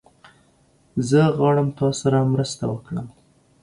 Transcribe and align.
زه 1.09 1.21
غواړم 1.37 1.67
تاسره 1.79 2.19
مرسته 2.33 2.63
وکړم 2.71 3.07